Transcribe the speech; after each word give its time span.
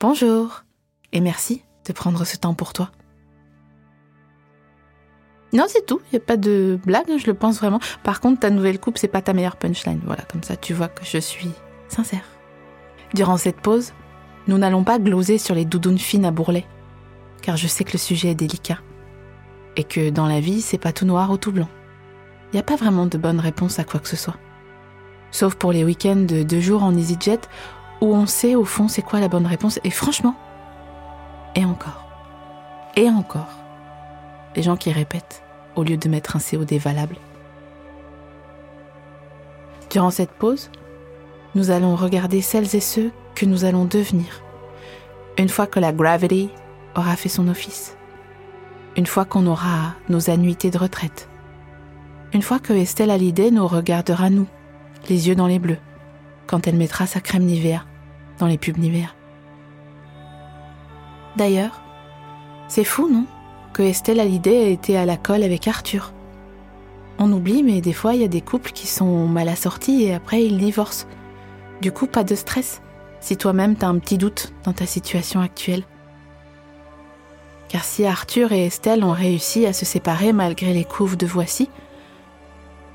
Bonjour 0.00 0.62
et 1.12 1.20
merci 1.20 1.64
de 1.84 1.92
prendre 1.92 2.24
ce 2.24 2.36
temps 2.36 2.54
pour 2.54 2.72
toi. 2.72 2.92
Non, 5.52 5.64
c'est 5.66 5.84
tout. 5.84 6.00
Il 6.04 6.16
n'y 6.16 6.22
a 6.22 6.24
pas 6.24 6.36
de 6.36 6.78
blague, 6.86 7.18
je 7.18 7.26
le 7.26 7.34
pense 7.34 7.58
vraiment. 7.58 7.80
Par 8.04 8.20
contre, 8.20 8.38
ta 8.38 8.50
nouvelle 8.50 8.78
coupe, 8.78 8.96
c'est 8.96 9.08
pas 9.08 9.22
ta 9.22 9.32
meilleure 9.32 9.56
punchline. 9.56 10.00
Voilà, 10.04 10.22
comme 10.22 10.44
ça, 10.44 10.56
tu 10.56 10.72
vois 10.72 10.86
que 10.86 11.04
je 11.04 11.18
suis 11.18 11.50
sincère. 11.88 12.22
Durant 13.12 13.38
cette 13.38 13.60
pause, 13.60 13.92
nous 14.46 14.56
n'allons 14.56 14.84
pas 14.84 15.00
gloser 15.00 15.36
sur 15.36 15.56
les 15.56 15.64
doudounes 15.64 15.98
fines 15.98 16.26
à 16.26 16.30
bourrelet, 16.30 16.66
car 17.42 17.56
je 17.56 17.66
sais 17.66 17.82
que 17.82 17.92
le 17.92 17.98
sujet 17.98 18.28
est 18.28 18.36
délicat. 18.36 18.78
Et 19.76 19.82
que 19.82 20.10
dans 20.10 20.28
la 20.28 20.38
vie, 20.38 20.60
c'est 20.60 20.78
pas 20.78 20.92
tout 20.92 21.06
noir 21.06 21.32
ou 21.32 21.38
tout 21.38 21.50
blanc. 21.50 21.68
Il 22.52 22.56
n'y 22.56 22.60
a 22.60 22.64
pas 22.64 22.76
vraiment 22.76 23.06
de 23.06 23.18
bonne 23.18 23.40
réponse 23.40 23.80
à 23.80 23.84
quoi 23.84 23.98
que 23.98 24.08
ce 24.08 24.16
soit. 24.16 24.36
Sauf 25.32 25.56
pour 25.56 25.72
les 25.72 25.82
week-ends 25.82 26.24
de 26.28 26.44
deux 26.44 26.60
jours 26.60 26.84
en 26.84 26.94
EasyJet, 26.94 27.40
où 28.00 28.14
on 28.14 28.26
sait 28.26 28.54
au 28.54 28.64
fond 28.64 28.88
c'est 28.88 29.02
quoi 29.02 29.20
la 29.20 29.28
bonne 29.28 29.46
réponse, 29.46 29.80
et 29.84 29.90
franchement, 29.90 30.34
et 31.54 31.64
encore, 31.64 32.06
et 32.96 33.08
encore, 33.08 33.58
les 34.56 34.62
gens 34.62 34.76
qui 34.76 34.92
répètent 34.92 35.42
au 35.76 35.82
lieu 35.82 35.96
de 35.96 36.08
mettre 36.08 36.36
un 36.36 36.40
COD 36.40 36.72
valable. 36.74 37.16
Durant 39.90 40.10
cette 40.10 40.32
pause, 40.32 40.70
nous 41.54 41.70
allons 41.70 41.96
regarder 41.96 42.42
celles 42.42 42.76
et 42.76 42.80
ceux 42.80 43.10
que 43.34 43.46
nous 43.46 43.64
allons 43.64 43.84
devenir, 43.84 44.42
une 45.38 45.48
fois 45.48 45.66
que 45.66 45.80
la 45.80 45.92
gravity 45.92 46.50
aura 46.96 47.16
fait 47.16 47.28
son 47.28 47.48
office, 47.48 47.96
une 48.96 49.06
fois 49.06 49.24
qu'on 49.24 49.46
aura 49.46 49.94
nos 50.08 50.30
annuités 50.30 50.70
de 50.70 50.78
retraite, 50.78 51.28
une 52.32 52.42
fois 52.42 52.58
que 52.58 52.72
Estelle 52.72 53.10
Hallyday 53.10 53.50
nous 53.50 53.66
regardera 53.66 54.28
nous, 54.28 54.46
les 55.08 55.28
yeux 55.28 55.34
dans 55.34 55.46
les 55.46 55.58
bleus, 55.58 55.78
quand 56.48 56.66
elle 56.66 56.76
mettra 56.76 57.06
sa 57.06 57.20
crème 57.20 57.44
Nivea 57.44 57.84
dans 58.38 58.46
les 58.48 58.58
pubs 58.58 58.78
Nivea. 58.78 59.10
D'ailleurs, 61.36 61.80
c'est 62.66 62.84
fou, 62.84 63.08
non? 63.08 63.26
Que 63.72 63.82
Estelle 63.82 64.18
Hallyday 64.18 64.70
ait 64.70 64.72
été 64.72 64.96
à 64.96 65.06
la 65.06 65.16
colle 65.16 65.44
avec 65.44 65.68
Arthur. 65.68 66.12
On 67.20 67.32
oublie, 67.32 67.62
mais 67.62 67.80
des 67.80 67.92
fois, 67.92 68.14
il 68.14 68.22
y 68.22 68.24
a 68.24 68.28
des 68.28 68.40
couples 68.40 68.72
qui 68.72 68.88
sont 68.88 69.28
mal 69.28 69.48
assortis 69.48 70.04
et 70.04 70.14
après, 70.14 70.44
ils 70.44 70.58
divorcent. 70.58 71.06
Du 71.80 71.92
coup, 71.92 72.06
pas 72.06 72.24
de 72.24 72.34
stress 72.34 72.80
si 73.20 73.36
toi-même 73.36 73.76
t'as 73.76 73.88
un 73.88 73.98
petit 73.98 74.18
doute 74.18 74.52
dans 74.64 74.72
ta 74.72 74.86
situation 74.86 75.40
actuelle. 75.40 75.84
Car 77.68 77.84
si 77.84 78.06
Arthur 78.06 78.52
et 78.52 78.66
Estelle 78.66 79.04
ont 79.04 79.12
réussi 79.12 79.66
à 79.66 79.72
se 79.72 79.84
séparer 79.84 80.32
malgré 80.32 80.72
les 80.72 80.84
couves 80.84 81.16
de 81.16 81.26
Voici, 81.26 81.68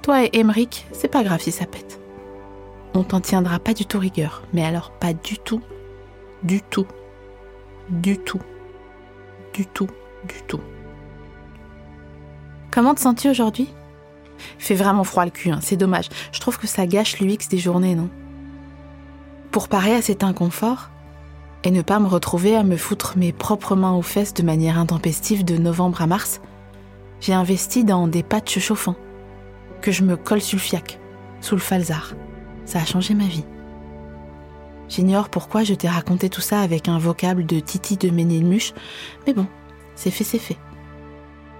toi 0.01 0.23
et 0.23 0.29
Emeric, 0.33 0.85
c'est 0.91 1.07
pas 1.07 1.23
grave 1.23 1.41
si 1.41 1.51
ça 1.51 1.65
pète. 1.65 2.02
On 2.95 3.03
t'en 3.03 3.21
tiendra 3.21 3.59
pas 3.59 3.73
du 3.73 3.85
tout 3.85 3.99
rigueur, 3.99 4.43
mais 4.53 4.63
alors 4.63 4.91
pas 4.91 5.13
du 5.13 5.39
tout, 5.39 5.61
du 6.43 6.61
tout, 6.61 6.85
du 7.89 8.17
tout, 8.17 8.41
du 9.53 9.65
tout, 9.65 9.87
du 10.27 10.41
tout. 10.47 10.61
Comment 12.71 12.93
te 12.93 13.01
sens-tu 13.01 13.29
aujourd'hui? 13.29 13.69
Fait 14.59 14.75
vraiment 14.75 15.03
froid 15.03 15.25
le 15.25 15.31
cul, 15.31 15.49
hein, 15.49 15.59
c'est 15.61 15.77
dommage. 15.77 16.09
Je 16.31 16.39
trouve 16.39 16.57
que 16.57 16.67
ça 16.67 16.85
gâche 16.85 17.19
l'UX 17.19 17.47
des 17.49 17.57
journées, 17.57 17.95
non? 17.95 18.09
Pour 19.51 19.67
parer 19.67 19.95
à 19.95 20.01
cet 20.01 20.23
inconfort 20.23 20.89
et 21.63 21.71
ne 21.71 21.81
pas 21.81 21.99
me 21.99 22.07
retrouver 22.07 22.55
à 22.55 22.63
me 22.63 22.77
foutre 22.77 23.17
mes 23.17 23.31
propres 23.31 23.75
mains 23.75 23.93
aux 23.93 24.01
fesses 24.01 24.33
de 24.33 24.43
manière 24.43 24.77
intempestive 24.77 25.45
de 25.45 25.57
novembre 25.57 26.01
à 26.01 26.07
mars, 26.07 26.41
j'ai 27.21 27.33
investi 27.33 27.83
dans 27.85 28.07
des 28.07 28.23
patchs 28.23 28.59
chauffants 28.59 28.97
que 29.81 29.91
je 29.91 30.03
me 30.03 30.17
colle 30.17 30.41
sur 30.41 30.57
le 30.57 30.61
fiac, 30.61 30.99
sous 31.41 31.55
le 31.55 31.61
falzar. 31.61 32.13
Ça 32.65 32.79
a 32.79 32.85
changé 32.85 33.13
ma 33.13 33.25
vie. 33.25 33.45
J'ignore 34.89 35.29
pourquoi 35.29 35.63
je 35.63 35.73
t'ai 35.73 35.89
raconté 35.89 36.29
tout 36.29 36.41
ça 36.41 36.61
avec 36.61 36.87
un 36.87 36.97
vocable 36.97 37.45
de 37.45 37.59
Titi 37.59 37.97
de 37.97 38.09
Ménilmuche, 38.09 38.73
mais 39.25 39.33
bon, 39.33 39.47
c'est 39.95 40.11
fait, 40.11 40.23
c'est 40.23 40.39
fait. 40.39 40.57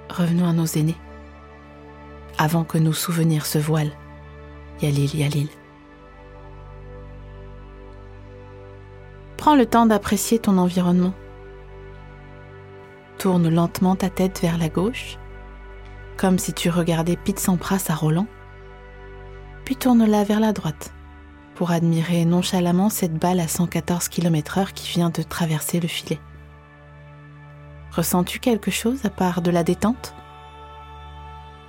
Revenons 0.10 0.48
à 0.48 0.54
nos 0.54 0.66
aînés. 0.66 0.98
Avant 2.38 2.64
que 2.64 2.78
nos 2.78 2.94
souvenirs 2.94 3.46
se 3.46 3.58
voilent. 3.58 3.94
Yalil, 4.82 5.16
Yalil. 5.16 5.50
Prends 9.38 9.56
le 9.56 9.66
temps 9.66 9.86
d'apprécier 9.86 10.40
ton 10.40 10.58
environnement. 10.58 11.14
Tourne 13.18 13.50
lentement 13.50 13.96
ta 13.96 14.10
tête 14.10 14.40
vers 14.42 14.58
la 14.58 14.70
gauche, 14.70 15.18
comme 16.18 16.38
si 16.38 16.54
tu 16.54 16.70
regardais 16.70 17.18
Pete 17.18 17.40
Sampras 17.40 17.86
à 17.90 17.96
Roland, 17.96 18.28
puis 19.66 19.76
tourne-la 19.76 20.24
vers 20.24 20.40
la 20.40 20.54
droite 20.54 20.94
pour 21.56 21.72
admirer 21.72 22.26
nonchalamment 22.26 22.90
cette 22.90 23.14
balle 23.14 23.40
à 23.40 23.48
114 23.48 24.10
km/h 24.10 24.74
qui 24.74 24.90
vient 24.90 25.10
de 25.10 25.22
traverser 25.22 25.80
le 25.80 25.88
filet. 25.88 26.20
Ressens-tu 27.92 28.40
quelque 28.40 28.72
chose 28.72 29.06
à 29.06 29.10
part 29.10 29.42
de 29.42 29.52
la 29.52 29.64
détente? 29.64 30.16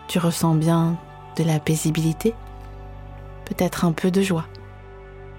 Tu 0.09 0.19
ressens 0.19 0.55
bien 0.55 0.99
de 1.37 1.44
la 1.44 1.60
paisibilité? 1.60 2.34
Peut-être 3.44 3.84
un 3.84 3.93
peu 3.93 4.11
de 4.11 4.22
joie? 4.22 4.47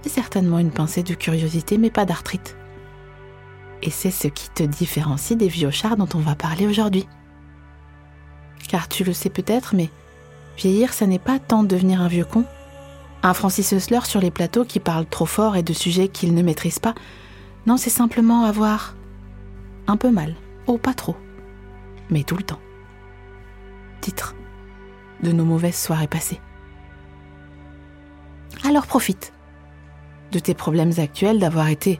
Certainement 0.05 0.59
une 0.59 0.71
pincée 0.71 1.01
de 1.01 1.15
curiosité, 1.15 1.79
mais 1.79 1.89
pas 1.89 2.05
d'arthrite. 2.05 2.55
Et 3.81 3.89
c'est 3.89 4.11
ce 4.11 4.27
qui 4.27 4.49
te 4.51 4.61
différencie 4.61 5.35
des 5.35 5.47
vieux 5.47 5.71
chars 5.71 5.97
dont 5.97 6.07
on 6.13 6.19
va 6.19 6.35
parler 6.35 6.67
aujourd'hui. 6.67 7.07
Car 8.67 8.87
tu 8.87 9.03
le 9.03 9.13
sais 9.13 9.31
peut-être, 9.31 9.73
mais 9.73 9.89
vieillir, 10.57 10.93
ça 10.93 11.07
n'est 11.07 11.19
pas 11.19 11.39
tant 11.39 11.63
devenir 11.63 12.01
un 12.01 12.07
vieux 12.07 12.25
con, 12.25 12.45
un 13.23 13.33
Francis 13.33 13.71
Hussler 13.71 14.01
sur 14.03 14.21
les 14.21 14.31
plateaux 14.31 14.65
qui 14.65 14.79
parle 14.79 15.05
trop 15.05 15.25
fort 15.25 15.55
et 15.55 15.63
de 15.63 15.73
sujets 15.73 16.07
qu'il 16.07 16.33
ne 16.33 16.41
maîtrise 16.41 16.79
pas. 16.79 16.93
Non, 17.65 17.77
c'est 17.77 17.89
simplement 17.89 18.43
avoir 18.43 18.95
un 19.87 19.97
peu 19.97 20.11
mal, 20.11 20.35
oh 20.67 20.77
pas 20.77 20.93
trop, 20.93 21.15
mais 22.09 22.23
tout 22.23 22.37
le 22.37 22.43
temps. 22.43 22.59
Titre 24.01 24.35
de 25.23 25.31
nos 25.31 25.45
mauvaises 25.45 25.81
soirées 25.81 26.07
passées. 26.07 26.39
Alors 28.63 28.85
profite 28.85 29.33
de 30.31 30.39
tes 30.39 30.53
problèmes 30.53 30.93
actuels, 30.97 31.39
d'avoir 31.39 31.69
été 31.69 31.99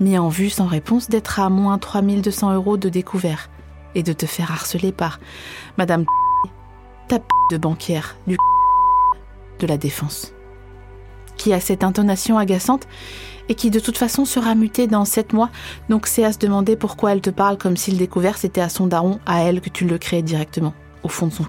mis 0.00 0.18
en 0.18 0.28
vue 0.28 0.50
sans 0.50 0.66
réponse, 0.66 1.08
d'être 1.08 1.40
à 1.40 1.50
moins 1.50 1.78
3200 1.78 2.54
euros 2.54 2.76
de 2.76 2.88
découvert 2.88 3.50
et 3.94 4.02
de 4.02 4.12
te 4.12 4.26
faire 4.26 4.50
harceler 4.50 4.92
par 4.92 5.20
Madame 5.78 6.04
de 7.50 7.56
banquière 7.56 8.16
du 8.26 8.36
de 9.58 9.66
la 9.66 9.76
défense, 9.76 10.32
qui 11.36 11.52
a 11.52 11.60
cette 11.60 11.84
intonation 11.84 12.38
agaçante 12.38 12.86
et 13.48 13.54
qui 13.54 13.70
de 13.70 13.80
toute 13.80 13.98
façon 13.98 14.24
sera 14.24 14.54
mutée 14.54 14.86
dans 14.86 15.04
sept 15.04 15.32
mois, 15.32 15.50
donc 15.88 16.06
c'est 16.06 16.24
à 16.24 16.32
se 16.32 16.38
demander 16.38 16.76
pourquoi 16.76 17.12
elle 17.12 17.20
te 17.20 17.30
parle 17.30 17.58
comme 17.58 17.76
si 17.76 17.90
le 17.90 17.98
découvert 17.98 18.38
c'était 18.38 18.60
à 18.60 18.68
son 18.68 18.86
daron, 18.86 19.18
à 19.26 19.42
elle 19.42 19.60
que 19.60 19.68
tu 19.68 19.86
le 19.86 19.98
créais 19.98 20.22
directement, 20.22 20.72
au 21.02 21.08
fond 21.08 21.26
de 21.26 21.32
son 21.32 21.44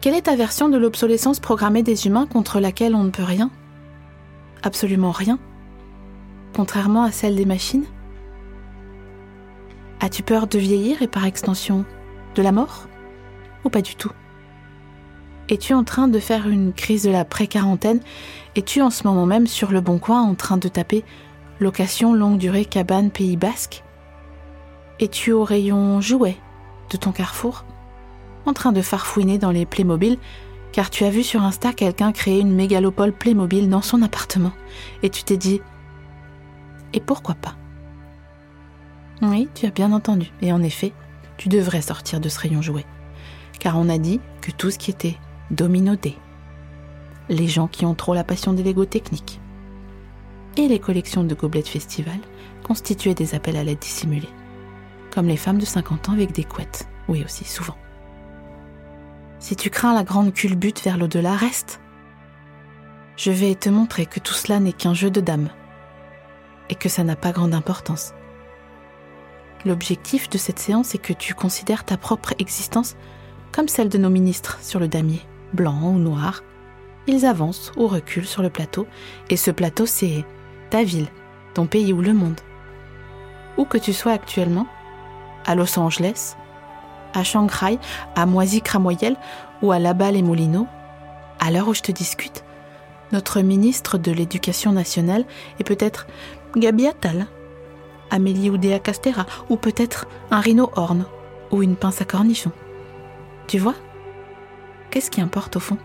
Quelle 0.00 0.14
est 0.14 0.22
ta 0.22 0.36
version 0.36 0.68
de 0.68 0.76
l'obsolescence 0.76 1.40
programmée 1.40 1.82
des 1.82 2.06
humains 2.06 2.26
contre 2.26 2.60
laquelle 2.60 2.94
on 2.94 3.04
ne 3.04 3.10
peut 3.10 3.22
rien? 3.22 3.50
Absolument 4.62 5.12
rien, 5.12 5.38
contrairement 6.54 7.04
à 7.04 7.12
celle 7.12 7.36
des 7.36 7.46
machines? 7.46 7.86
As-tu 10.00 10.22
peur 10.22 10.48
de 10.48 10.58
vieillir 10.58 11.00
et 11.02 11.08
par 11.08 11.24
extension 11.24 11.84
de 12.34 12.42
la 12.42 12.52
mort? 12.52 12.88
Ou 13.64 13.70
pas 13.70 13.82
du 13.82 13.94
tout. 13.96 14.12
Es-tu 15.48 15.72
en 15.72 15.84
train 15.84 16.08
de 16.08 16.18
faire 16.18 16.48
une 16.48 16.72
crise 16.72 17.04
de 17.04 17.10
la 17.10 17.24
pré-quarantaine? 17.24 18.00
Es-tu 18.54 18.82
en 18.82 18.90
ce 18.90 19.06
moment 19.06 19.26
même 19.26 19.46
sur 19.46 19.70
le 19.70 19.80
bon 19.80 19.98
coin 19.98 20.22
en 20.22 20.34
train 20.34 20.58
de 20.58 20.68
taper 20.68 21.04
location 21.60 22.12
longue 22.12 22.38
durée 22.38 22.64
cabane 22.64 23.10
Pays 23.10 23.36
Basque? 23.36 23.82
Es-tu 25.00 25.32
au 25.32 25.44
rayon 25.44 26.00
jouet 26.00 26.36
de 26.90 26.96
ton 26.96 27.12
carrefour? 27.12 27.64
En 28.46 28.52
train 28.52 28.72
de 28.72 28.82
farfouiner 28.82 29.38
dans 29.38 29.50
les 29.50 29.66
Playmobil 29.66 30.18
car 30.72 30.90
tu 30.90 31.04
as 31.04 31.10
vu 31.10 31.22
sur 31.22 31.42
Insta 31.42 31.72
quelqu'un 31.72 32.12
créer 32.12 32.40
une 32.40 32.54
mégalopole 32.54 33.12
Playmobil 33.12 33.68
dans 33.68 33.82
son 33.82 34.02
appartement, 34.02 34.52
et 35.02 35.10
tu 35.10 35.24
t'es 35.24 35.36
dit 35.36 35.60
Et 36.92 37.00
pourquoi 37.00 37.34
pas? 37.34 37.56
Oui, 39.22 39.48
tu 39.54 39.66
as 39.66 39.70
bien 39.70 39.92
entendu, 39.92 40.30
et 40.42 40.52
en 40.52 40.62
effet, 40.62 40.92
tu 41.36 41.48
devrais 41.48 41.82
sortir 41.82 42.20
de 42.20 42.28
ce 42.28 42.38
rayon 42.38 42.62
jouet, 42.62 42.86
car 43.58 43.78
on 43.78 43.88
a 43.88 43.98
dit 43.98 44.20
que 44.40 44.50
tout 44.50 44.70
ce 44.70 44.78
qui 44.78 44.90
était 44.90 45.16
dominodé, 45.50 46.16
les 47.28 47.48
gens 47.48 47.68
qui 47.68 47.84
ont 47.84 47.94
trop 47.94 48.14
la 48.14 48.24
passion 48.24 48.52
des 48.52 48.62
Lego 48.62 48.84
techniques, 48.84 49.40
et 50.56 50.68
les 50.68 50.78
collections 50.78 51.24
de 51.24 51.34
gobelets 51.34 51.62
de 51.62 51.68
festival 51.68 52.18
constituaient 52.64 53.14
des 53.14 53.34
appels 53.34 53.56
à 53.56 53.64
l'aide 53.64 53.78
dissimulés. 53.78 54.28
Comme 55.12 55.26
les 55.26 55.36
femmes 55.36 55.58
de 55.58 55.64
50 55.64 56.08
ans 56.08 56.12
avec 56.12 56.32
des 56.32 56.44
couettes. 56.44 56.88
Oui 57.08 57.22
aussi, 57.24 57.44
souvent. 57.44 57.76
Si 59.38 59.54
tu 59.54 59.70
crains 59.70 59.94
la 59.94 60.02
grande 60.02 60.32
culbute 60.32 60.82
vers 60.82 60.98
l'au-delà, 60.98 61.36
reste. 61.36 61.80
Je 63.16 63.30
vais 63.30 63.54
te 63.54 63.68
montrer 63.68 64.06
que 64.06 64.20
tout 64.20 64.34
cela 64.34 64.58
n'est 64.58 64.72
qu'un 64.72 64.94
jeu 64.94 65.10
de 65.10 65.20
dames 65.20 65.48
et 66.70 66.74
que 66.74 66.88
ça 66.88 67.04
n'a 67.04 67.16
pas 67.16 67.32
grande 67.32 67.54
importance. 67.54 68.12
L'objectif 69.64 70.28
de 70.28 70.38
cette 70.38 70.58
séance 70.58 70.94
est 70.94 70.98
que 70.98 71.12
tu 71.12 71.34
considères 71.34 71.84
ta 71.84 71.96
propre 71.96 72.34
existence 72.38 72.96
comme 73.52 73.68
celle 73.68 73.88
de 73.88 73.98
nos 73.98 74.10
ministres 74.10 74.58
sur 74.62 74.80
le 74.80 74.88
damier, 74.88 75.22
blanc 75.52 75.80
ou 75.82 75.98
noir. 75.98 76.42
Ils 77.06 77.24
avancent 77.24 77.72
ou 77.76 77.86
reculent 77.86 78.26
sur 78.26 78.42
le 78.42 78.50
plateau, 78.50 78.86
et 79.30 79.36
ce 79.36 79.50
plateau, 79.50 79.86
c'est 79.86 80.24
ta 80.70 80.84
ville, 80.84 81.08
ton 81.54 81.66
pays 81.66 81.92
ou 81.92 82.02
le 82.02 82.12
monde. 82.12 82.40
Où 83.56 83.64
que 83.64 83.78
tu 83.78 83.92
sois 83.92 84.12
actuellement, 84.12 84.66
à 85.46 85.54
Los 85.54 85.78
Angeles, 85.78 86.36
à 87.14 87.24
Shanghai, 87.24 87.78
à 88.14 88.26
Moisy-Cramoyel 88.26 89.16
ou 89.62 89.72
à 89.72 89.78
Laballe 89.78 90.16
et 90.16 90.22
Moulineaux, 90.22 90.66
à 91.40 91.50
l'heure 91.50 91.68
où 91.68 91.74
je 91.74 91.82
te 91.82 91.92
discute, 91.92 92.44
notre 93.12 93.40
ministre 93.40 93.96
de 93.96 94.12
l'Éducation 94.12 94.72
nationale 94.72 95.24
est 95.58 95.64
peut-être 95.64 96.06
Gabi 96.56 96.86
Attal, 96.86 97.26
Amélie 98.10 98.50
Oudéa 98.50 98.78
Castera, 98.78 99.26
ou 99.48 99.56
peut-être 99.56 100.06
un 100.30 100.40
rhino 100.40 100.70
horn 100.76 101.06
ou 101.50 101.62
une 101.62 101.76
pince 101.76 102.00
à 102.02 102.04
cornichon. 102.04 102.52
Tu 103.48 103.58
vois? 103.58 103.74
Qu'est-ce 104.90 105.10
qui 105.10 105.22
importe 105.22 105.56
au 105.56 105.60
fond? 105.60 105.78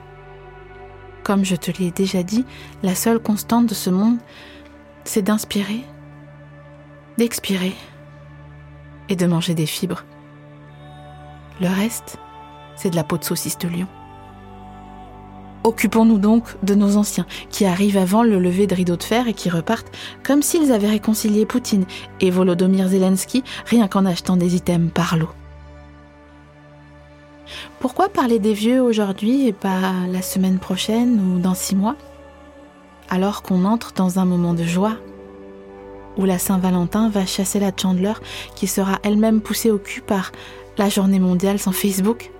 Comme 1.24 1.46
je 1.46 1.56
te 1.56 1.72
l'ai 1.72 1.92
déjà 1.92 2.22
dit, 2.22 2.46
la 2.84 2.94
seule 2.94 3.20
constante 3.20 3.68
de 3.68 3.74
ce 3.74 3.90
monde, 3.90 4.18
c'est 5.06 5.22
d'inspirer, 5.22 5.86
d'expirer 7.18 7.74
et 9.08 9.16
de 9.16 9.26
manger 9.26 9.54
des 9.54 9.66
fibres. 9.66 10.04
Le 11.62 11.70
reste, 11.70 12.18
c'est 12.76 12.90
de 12.90 12.98
la 12.98 13.06
peau 13.06 13.18
de 13.18 13.24
saucisse 13.24 13.58
de 13.58 13.70
lion. 13.70 13.88
Occupons-nous 15.64 16.18
donc 16.18 16.44
de 16.64 16.76
nos 16.76 16.98
anciens, 16.98 17.26
qui 17.50 17.66
arrivent 17.66 17.96
avant 17.96 18.24
le 18.24 18.40
lever 18.40 18.68
de 18.68 18.76
rideau 18.76 18.98
de 18.98 19.04
fer 19.04 19.30
et 19.30 19.34
qui 19.34 19.50
repartent 19.50 19.96
comme 20.22 20.42
s'ils 20.42 20.74
avaient 20.74 20.90
réconcilié 20.90 21.46
Poutine 21.46 21.86
et 22.20 22.30
Volodymyr 22.30 22.90
Zelensky 22.90 23.46
rien 23.66 23.88
qu'en 23.88 24.06
achetant 24.06 24.36
des 24.36 24.56
items 24.56 24.92
par 24.92 25.16
lot. 25.16 25.30
Pourquoi 27.80 28.10
parler 28.10 28.40
des 28.40 28.54
vieux 28.54 28.82
aujourd'hui 28.82 29.48
et 29.48 29.54
pas 29.54 29.94
la 30.10 30.22
semaine 30.22 30.60
prochaine 30.60 31.20
ou 31.20 31.40
dans 31.40 31.54
six 31.54 31.76
mois? 31.76 31.96
Alors 33.10 33.44
qu'on 33.44 33.66
entre 33.66 33.94
dans 33.94 34.20
un 34.20 34.26
moment 34.26 34.54
de 34.54 34.64
joie 34.64 34.98
où 36.18 36.26
la 36.26 36.38
Saint-Valentin 36.38 37.10
va 37.10 37.26
chasser 37.26 37.60
la 37.60 37.72
Chandler 37.76 38.14
qui 38.56 38.68
sera 38.68 39.00
elle-même 39.04 39.42
poussée 39.42 39.72
au 39.72 39.78
cul 39.78 40.02
par 40.02 40.32
la 40.78 40.90
journée 40.90 41.20
mondiale 41.20 41.60
sans 41.60 41.72
Facebook 41.72 42.32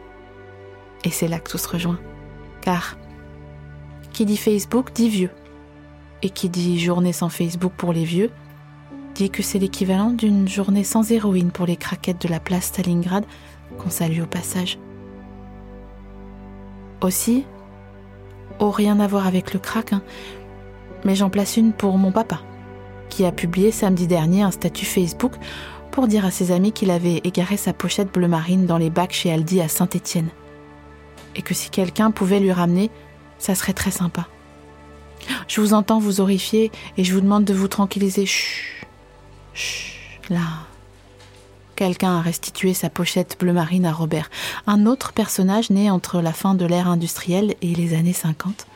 Et 1.04 1.12
c'est 1.12 1.28
là 1.28 1.40
que 1.40 1.52
tout 1.52 1.58
se 1.58 1.68
rejoint. 1.68 2.00
Car 2.62 2.98
qui 4.12 4.26
dit 4.26 4.38
Facebook 4.38 4.94
dit 4.94 5.10
vieux. 5.10 5.32
Et 6.22 6.30
qui 6.30 6.50
dit 6.50 6.80
journée 6.80 7.14
sans 7.14 7.30
Facebook 7.30 7.74
pour 7.76 7.94
les 7.94 8.06
vieux 8.06 8.30
dit 9.16 9.30
que 9.30 9.44
c'est 9.44 9.60
l'équivalent 9.60 10.10
d'une 10.10 10.48
journée 10.48 10.84
sans 10.84 11.12
héroïne 11.12 11.52
pour 11.52 11.66
les 11.66 11.76
craquettes 11.76 12.22
de 12.22 12.30
la 12.30 12.40
place 12.40 12.66
Stalingrad 12.66 13.26
qu'on 13.78 13.90
salue 13.90 14.22
au 14.22 14.26
passage. 14.26 14.80
Aussi, 17.04 17.46
oh 18.60 18.72
rien 18.72 19.00
à 19.00 19.08
voir 19.08 19.28
avec 19.28 19.54
le 19.54 19.60
crack, 19.60 19.94
hein, 19.94 20.02
mais 21.04 21.16
j'en 21.16 21.30
place 21.30 21.58
une 21.58 21.74
pour 21.74 21.98
mon 21.98 22.12
papa, 22.12 22.42
qui 23.10 23.26
a 23.26 23.32
publié 23.32 23.72
samedi 23.72 24.08
dernier 24.08 24.42
un 24.42 24.52
statut 24.52 24.86
Facebook 24.86 25.34
pour 25.92 26.08
dire 26.08 26.26
à 26.26 26.32
ses 26.32 26.52
amis 26.52 26.72
qu'il 26.72 26.90
avait 26.90 27.22
égaré 27.26 27.58
sa 27.58 27.74
pochette 27.74 28.12
bleu 28.12 28.28
marine 28.28 28.66
dans 28.66 28.78
les 28.78 28.90
bacs 28.90 29.14
chez 29.14 29.32
Aldi 29.32 29.62
à 29.62 29.68
Saint-Étienne. 29.68 30.30
Et 31.36 31.42
que 31.42 31.54
si 31.54 31.70
quelqu'un 31.70 32.10
pouvait 32.10 32.40
lui 32.40 32.52
ramener 32.52 32.90
ça 33.44 33.56
serait 33.56 33.74
très 33.74 33.92
sympa. 33.92 34.28
Je 35.50 35.60
vous 35.60 35.74
entends 35.74 36.00
vous 36.00 36.22
horrifier 36.22 36.72
et 36.98 37.04
je 37.04 37.14
vous 37.14 37.20
demande 37.20 37.44
de 37.44 37.54
vous 37.54 37.68
tranquilliser. 37.68 38.26
Chut, 38.26 38.88
chut, 39.54 40.30
là. 40.30 40.66
Quelqu'un 41.76 42.18
a 42.18 42.22
restitué 42.22 42.74
sa 42.74 42.90
pochette 42.90 43.38
bleu 43.40 43.54
marine 43.54 43.86
à 43.86 43.92
Robert, 43.92 44.30
un 44.68 44.86
autre 44.86 45.12
personnage 45.12 45.70
né 45.70 45.90
entre 45.90 46.22
la 46.22 46.34
fin 46.34 46.54
de 46.54 46.66
l'ère 46.66 46.88
industrielle 46.88 47.56
et 47.62 47.74
les 47.74 47.96
années 47.96 48.14
50, 48.14 48.68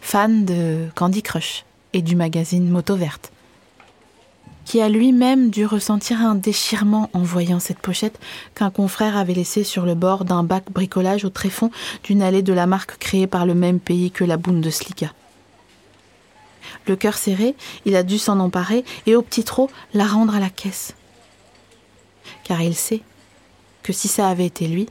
fan 0.00 0.44
de 0.44 0.88
Candy 0.94 1.22
Crush 1.22 1.64
et 1.92 2.02
du 2.02 2.16
magazine 2.16 2.68
Moto 2.68 2.96
Verte 2.96 3.30
qui 4.70 4.80
a 4.80 4.88
lui-même 4.88 5.50
dû 5.50 5.66
ressentir 5.66 6.20
un 6.20 6.36
déchirement 6.36 7.10
en 7.12 7.22
voyant 7.22 7.58
cette 7.58 7.80
pochette 7.80 8.20
qu'un 8.54 8.70
confrère 8.70 9.16
avait 9.16 9.34
laissée 9.34 9.64
sur 9.64 9.84
le 9.84 9.96
bord 9.96 10.24
d'un 10.24 10.44
bac 10.44 10.70
bricolage 10.70 11.24
au 11.24 11.28
tréfonds 11.28 11.72
d'une 12.04 12.22
allée 12.22 12.42
de 12.42 12.52
la 12.52 12.66
marque 12.66 12.96
créée 12.98 13.26
par 13.26 13.46
le 13.46 13.54
même 13.54 13.80
pays 13.80 14.12
que 14.12 14.22
la 14.22 14.36
Bundesliga. 14.36 15.12
Le 16.86 16.94
cœur 16.94 17.14
serré, 17.14 17.56
il 17.84 17.96
a 17.96 18.04
dû 18.04 18.16
s'en 18.16 18.38
emparer 18.38 18.84
et 19.06 19.16
au 19.16 19.22
petit 19.22 19.42
trot 19.42 19.68
la 19.92 20.06
rendre 20.06 20.36
à 20.36 20.38
la 20.40 20.50
caisse. 20.50 20.94
Car 22.50 22.62
il 22.62 22.74
sait 22.74 23.02
que 23.84 23.92
si 23.92 24.08
ça 24.08 24.28
avait 24.28 24.46
été 24.46 24.66
lui, 24.66 24.88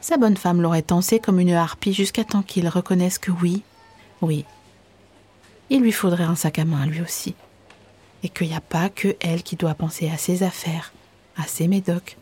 sa 0.00 0.16
bonne 0.16 0.36
femme 0.36 0.62
l'aurait 0.62 0.80
tensé 0.80 1.18
comme 1.18 1.40
une 1.40 1.50
harpie 1.50 1.92
jusqu'à 1.92 2.22
temps 2.22 2.42
qu'il 2.42 2.68
reconnaisse 2.68 3.18
que 3.18 3.32
oui, 3.32 3.64
oui, 4.22 4.44
il 5.70 5.80
lui 5.80 5.90
faudrait 5.90 6.22
un 6.22 6.36
sac 6.36 6.60
à 6.60 6.64
main 6.64 6.86
lui 6.86 7.00
aussi 7.00 7.34
et 8.22 8.28
qu'il 8.28 8.46
n'y 8.46 8.54
a 8.54 8.60
pas 8.60 8.90
que 8.90 9.16
elle 9.18 9.42
qui 9.42 9.56
doit 9.56 9.74
penser 9.74 10.08
à 10.08 10.18
ses 10.18 10.44
affaires, 10.44 10.92
à 11.36 11.48
ses 11.48 11.66
médocs, 11.66 12.16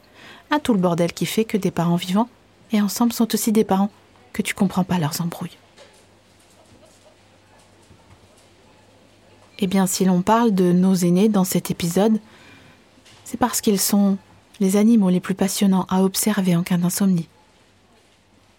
à 0.50 0.58
tout 0.58 0.72
le 0.72 0.80
bordel 0.80 1.12
qui 1.12 1.26
fait 1.26 1.44
que 1.44 1.58
des 1.58 1.70
parents 1.70 1.96
vivants 1.96 2.30
et 2.72 2.80
ensemble 2.80 3.12
sont 3.12 3.34
aussi 3.34 3.52
des 3.52 3.64
parents 3.64 3.90
que 4.32 4.40
tu 4.40 4.54
comprends 4.54 4.84
pas 4.84 4.98
leurs 4.98 5.20
embrouilles. 5.20 5.58
Eh 9.58 9.66
bien, 9.66 9.86
si 9.86 10.06
l'on 10.06 10.22
parle 10.22 10.54
de 10.54 10.72
nos 10.72 10.94
aînés 10.94 11.28
dans 11.28 11.44
cet 11.44 11.70
épisode, 11.70 12.18
c'est 13.26 13.36
parce 13.36 13.60
qu'ils 13.60 13.78
sont 13.78 14.16
les 14.62 14.76
animaux 14.76 15.10
les 15.10 15.20
plus 15.20 15.34
passionnants 15.34 15.86
à 15.90 16.02
observer 16.02 16.56
en 16.56 16.62
cas 16.62 16.78
d'insomnie. 16.78 17.28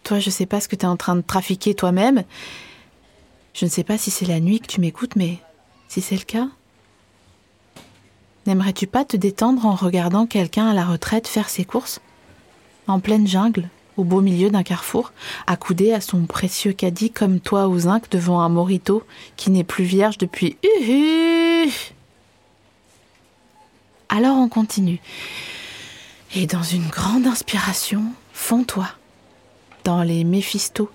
Toi, 0.04 0.20
je 0.20 0.28
ne 0.28 0.34
sais 0.34 0.46
pas 0.46 0.60
ce 0.60 0.68
que 0.68 0.76
tu 0.76 0.86
es 0.86 0.90
en 0.90 0.98
train 0.98 1.16
de 1.16 1.22
trafiquer 1.22 1.74
toi-même. 1.74 2.24
Je 3.54 3.66
ne 3.66 3.70
sais 3.70 3.84
pas 3.84 3.98
si 3.98 4.12
c'est 4.12 4.26
la 4.26 4.40
nuit 4.40 4.60
que 4.60 4.68
tu 4.68 4.82
m'écoutes, 4.82 5.16
mais 5.16 5.40
si 5.88 6.02
c'est 6.02 6.18
le 6.18 6.26
cas, 6.26 6.50
N'aimerais-tu 8.46 8.88
pas 8.88 9.06
te 9.06 9.16
détendre 9.16 9.66
en 9.66 9.74
regardant 9.74 10.26
quelqu'un 10.26 10.68
à 10.68 10.74
la 10.74 10.84
retraite 10.84 11.28
faire 11.28 11.48
ses 11.48 11.64
courses 11.64 12.02
En 12.88 13.00
pleine 13.00 13.26
jungle, 13.26 13.70
au 13.96 14.04
beau 14.04 14.20
milieu 14.20 14.50
d'un 14.50 14.64
carrefour, 14.64 15.14
accoudé 15.48 15.94
à 15.94 16.02
son 16.02 16.26
précieux 16.26 16.74
caddie 16.74 17.10
comme 17.10 17.40
toi 17.40 17.70
aux 17.70 17.80
zinc 17.80 18.10
devant 18.10 18.42
un 18.42 18.50
morito 18.50 19.04
qui 19.38 19.50
n'est 19.50 19.64
plus 19.64 19.86
vierge 19.86 20.18
depuis 20.18 20.58
Alors 24.10 24.36
on 24.36 24.50
continue. 24.50 25.00
Et 26.36 26.48
dans 26.48 26.64
une 26.64 26.88
grande 26.88 27.28
inspiration, 27.28 28.06
fonds-toi 28.34 28.90
dans 29.84 30.02
les 30.02 30.24
Méphistos, 30.24 30.90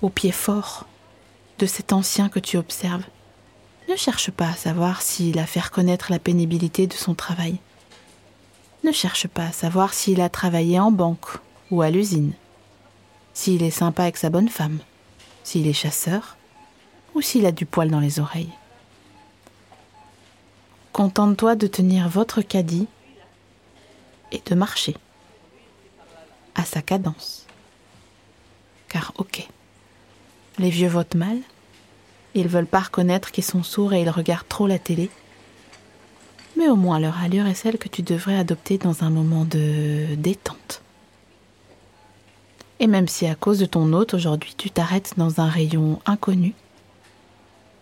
au 0.00 0.08
pied 0.08 0.32
fort 0.32 0.86
de 1.58 1.66
cet 1.66 1.92
ancien 1.92 2.30
que 2.30 2.38
tu 2.38 2.56
observes 2.56 3.04
ne 3.90 3.96
cherche 3.96 4.30
pas 4.30 4.48
à 4.48 4.54
savoir 4.54 5.02
s'il 5.02 5.38
a 5.38 5.44
fait 5.44 5.60
reconnaître 5.60 6.10
la 6.10 6.18
pénibilité 6.18 6.86
de 6.86 6.94
son 6.94 7.14
travail. 7.14 7.58
Ne 8.84 8.92
cherche 8.92 9.26
pas 9.28 9.46
à 9.46 9.52
savoir 9.52 9.92
s'il 9.92 10.22
a 10.22 10.30
travaillé 10.30 10.80
en 10.80 10.90
banque 10.90 11.38
ou 11.70 11.82
à 11.82 11.90
l'usine, 11.90 12.32
s'il 13.34 13.62
est 13.62 13.70
sympa 13.70 14.04
avec 14.04 14.16
sa 14.16 14.30
bonne 14.30 14.48
femme, 14.48 14.78
s'il 15.42 15.66
est 15.66 15.74
chasseur 15.74 16.38
ou 17.14 17.20
s'il 17.20 17.44
a 17.44 17.52
du 17.52 17.66
poil 17.66 17.90
dans 17.90 18.00
les 18.00 18.18
oreilles. 18.18 18.52
Contente-toi 20.92 21.54
de 21.54 21.66
tenir 21.66 22.08
votre 22.08 22.40
caddie 22.40 22.86
et 24.34 24.42
de 24.44 24.54
marcher 24.54 24.94
à 26.54 26.64
sa 26.64 26.82
cadence. 26.82 27.46
Car 28.88 29.12
ok, 29.16 29.48
les 30.58 30.70
vieux 30.70 30.88
votent 30.88 31.14
mal, 31.14 31.38
ils 32.34 32.48
veulent 32.48 32.66
pas 32.66 32.80
reconnaître 32.80 33.30
qu'ils 33.30 33.44
sont 33.44 33.62
sourds 33.62 33.94
et 33.94 34.02
ils 34.02 34.10
regardent 34.10 34.48
trop 34.48 34.66
la 34.66 34.78
télé. 34.78 35.10
Mais 36.56 36.68
au 36.68 36.76
moins 36.76 37.00
leur 37.00 37.20
allure 37.20 37.46
est 37.46 37.54
celle 37.54 37.78
que 37.78 37.88
tu 37.88 38.02
devrais 38.02 38.36
adopter 38.36 38.78
dans 38.78 39.02
un 39.02 39.10
moment 39.10 39.44
de 39.44 40.14
détente. 40.16 40.82
Et 42.80 42.86
même 42.86 43.08
si 43.08 43.26
à 43.26 43.34
cause 43.34 43.58
de 43.58 43.66
ton 43.66 43.92
hôte 43.92 44.14
aujourd'hui 44.14 44.54
tu 44.56 44.70
t'arrêtes 44.70 45.14
dans 45.16 45.40
un 45.40 45.48
rayon 45.48 46.00
inconnu, 46.06 46.54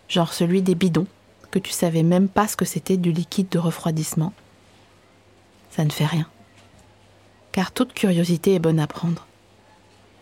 genre 0.09 0.33
celui 0.33 0.63
des 0.63 0.75
bidons, 0.75 1.07
que 1.51 1.59
tu 1.59 1.73
savais 1.73 2.03
même 2.03 2.29
pas 2.29 2.49
ce 2.49 2.57
que 2.57 2.65
c'était 2.65 2.97
du 2.97 3.13
liquide 3.13 3.49
de 3.51 3.59
refroidissement, 3.59 4.33
ça 5.71 5.85
ne 5.85 5.91
fait 5.91 6.07
rien. 6.07 6.27
Car 7.53 7.71
toute 7.71 7.93
curiosité 7.93 8.55
est 8.55 8.59
bonne 8.59 8.81
à 8.81 8.87
prendre, 8.87 9.27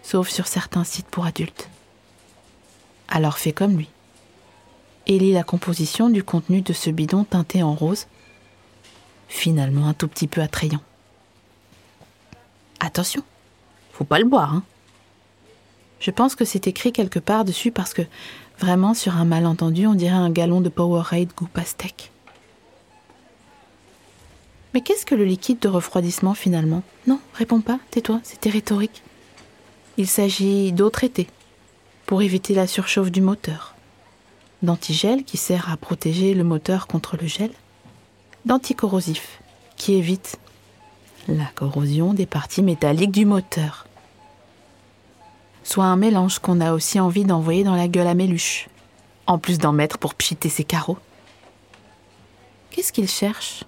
sauf 0.02 0.28
sur 0.28 0.46
certains 0.46 0.84
sites 0.84 1.06
pour 1.06 1.26
adultes. 1.26 1.68
Alors 3.08 3.38
fais 3.38 3.52
comme 3.52 3.76
lui 3.76 3.88
et 5.06 5.18
lis 5.18 5.32
la 5.32 5.42
composition 5.42 6.10
du 6.10 6.22
contenu 6.22 6.60
de 6.60 6.72
ce 6.72 6.90
bidon 6.90 7.24
teinté 7.24 7.62
en 7.62 7.74
rose, 7.74 8.06
finalement 9.28 9.88
un 9.88 9.94
tout 9.94 10.08
petit 10.08 10.28
peu 10.28 10.40
attrayant. 10.40 10.82
Attention, 12.80 13.22
faut 13.92 14.04
pas 14.04 14.18
le 14.18 14.26
boire, 14.26 14.54
hein. 14.54 14.62
Je 16.00 16.10
pense 16.10 16.34
que 16.34 16.46
c'est 16.46 16.66
écrit 16.66 16.92
quelque 16.92 17.18
part 17.18 17.44
dessus 17.44 17.70
parce 17.70 17.92
que 17.92 18.02
vraiment, 18.58 18.94
sur 18.94 19.16
un 19.16 19.26
malentendu, 19.26 19.86
on 19.86 19.94
dirait 19.94 20.14
un 20.14 20.30
galon 20.30 20.62
de 20.62 20.70
Powerade 20.70 21.28
goût 21.36 21.46
pastèque. 21.46 22.10
Mais 24.72 24.80
qu'est-ce 24.82 25.06
que 25.06 25.14
le 25.14 25.24
liquide 25.24 25.58
de 25.58 25.68
refroidissement 25.68 26.34
finalement? 26.34 26.82
Non, 27.06 27.20
réponds 27.34 27.60
pas, 27.60 27.80
tais-toi, 27.90 28.20
c'était 28.22 28.50
rhétorique. 28.50 29.02
Il 29.96 30.06
s'agit 30.06 30.72
d'eau 30.72 30.90
traitée 30.90 31.26
pour 32.06 32.22
éviter 32.22 32.54
la 32.54 32.66
surchauffe 32.66 33.10
du 33.10 33.20
moteur, 33.20 33.74
d'antigel 34.62 35.24
qui 35.24 35.36
sert 35.36 35.70
à 35.70 35.76
protéger 35.76 36.34
le 36.34 36.44
moteur 36.44 36.86
contre 36.86 37.16
le 37.20 37.26
gel, 37.26 37.50
d'anticorrosif 38.44 39.40
qui 39.76 39.94
évite 39.94 40.38
la 41.28 41.46
corrosion 41.54 42.14
des 42.14 42.26
parties 42.26 42.62
métalliques 42.62 43.12
du 43.12 43.26
moteur, 43.26 43.86
soit 45.62 45.84
un 45.84 45.96
mélange 45.96 46.38
qu'on 46.38 46.60
a 46.60 46.72
aussi 46.72 46.98
envie 46.98 47.24
d'envoyer 47.24 47.64
dans 47.64 47.76
la 47.76 47.88
gueule 47.88 48.06
à 48.06 48.14
Méluche, 48.14 48.68
en 49.26 49.38
plus 49.38 49.58
d'en 49.58 49.72
mettre 49.72 49.98
pour 49.98 50.14
pchiter 50.14 50.48
ses 50.48 50.64
carreaux. 50.64 50.98
Qu'est-ce 52.70 52.92
qu'il 52.92 53.08
cherche? 53.08 53.64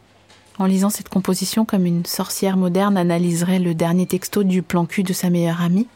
En 0.63 0.67
lisant 0.67 0.91
cette 0.91 1.09
composition 1.09 1.65
comme 1.65 1.87
une 1.87 2.07
sorcière 2.07 2.57
moderne 2.57 2.97
analyserait 2.97 3.59
le 3.59 3.75
dernier 3.75 4.07
texto 4.07 4.45
du 4.45 4.63
plan 4.63 4.87
cul 4.87 5.03
de 5.03 5.13
sa 5.13 5.29
meilleure 5.29 5.61
amie 5.61 5.89